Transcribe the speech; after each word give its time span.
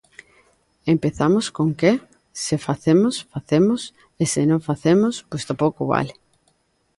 Empezamos 0.93 1.45
con 1.57 1.67
que, 1.79 1.91
se 2.45 2.55
facemos, 2.67 3.15
facemos, 3.33 3.81
e 4.21 4.23
se 4.33 4.41
non 4.49 4.65
facemos, 4.69 5.13
pois 5.29 5.47
tampouco 5.49 5.81
vale. 5.93 6.13